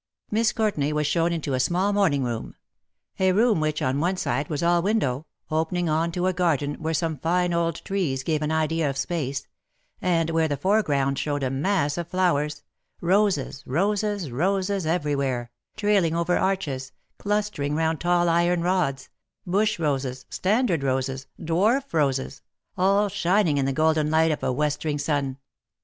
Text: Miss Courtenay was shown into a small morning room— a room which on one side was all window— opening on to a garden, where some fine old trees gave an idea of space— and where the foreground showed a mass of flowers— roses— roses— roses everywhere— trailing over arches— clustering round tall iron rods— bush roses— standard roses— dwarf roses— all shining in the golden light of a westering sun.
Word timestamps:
Miss 0.31 0.51
Courtenay 0.51 0.93
was 0.93 1.05
shown 1.05 1.31
into 1.31 1.53
a 1.53 1.59
small 1.59 1.93
morning 1.93 2.23
room— 2.23 2.55
a 3.19 3.33
room 3.33 3.59
which 3.59 3.83
on 3.83 3.99
one 3.99 4.17
side 4.17 4.47
was 4.49 4.63
all 4.63 4.81
window— 4.81 5.27
opening 5.51 5.89
on 5.89 6.11
to 6.13 6.25
a 6.25 6.33
garden, 6.33 6.73
where 6.81 6.91
some 6.95 7.19
fine 7.19 7.53
old 7.53 7.85
trees 7.85 8.23
gave 8.23 8.41
an 8.41 8.51
idea 8.51 8.89
of 8.89 8.97
space— 8.97 9.47
and 10.01 10.31
where 10.31 10.47
the 10.47 10.57
foreground 10.57 11.19
showed 11.19 11.43
a 11.43 11.51
mass 11.51 11.99
of 11.99 12.07
flowers— 12.07 12.63
roses— 12.99 13.63
roses— 13.67 14.31
roses 14.31 14.87
everywhere— 14.87 15.51
trailing 15.77 16.15
over 16.15 16.35
arches— 16.35 16.93
clustering 17.19 17.75
round 17.75 17.99
tall 17.99 18.27
iron 18.27 18.63
rods— 18.63 19.09
bush 19.45 19.77
roses— 19.77 20.25
standard 20.31 20.81
roses— 20.81 21.27
dwarf 21.39 21.93
roses— 21.93 22.41
all 22.75 23.07
shining 23.07 23.59
in 23.59 23.65
the 23.65 23.71
golden 23.71 24.09
light 24.09 24.31
of 24.31 24.41
a 24.41 24.51
westering 24.51 24.97
sun. 24.97 25.37